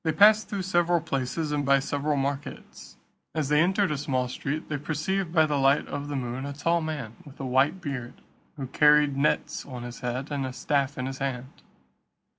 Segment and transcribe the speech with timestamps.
[0.03, 2.97] They passed through several places, and by several markets.
[3.35, 6.53] As they entered a small street, they perceived by the light of the moon, a
[6.53, 8.15] tall man, with a white beard,
[8.57, 11.51] who carried nets on his head, and a staff in his hand.